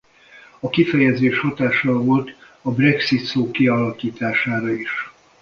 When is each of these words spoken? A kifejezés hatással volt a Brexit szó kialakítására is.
A 0.59 0.69
kifejezés 0.69 1.39
hatással 1.39 2.01
volt 2.03 2.29
a 2.61 2.71
Brexit 2.71 3.23
szó 3.23 3.51
kialakítására 3.51 4.71
is. 4.73 4.91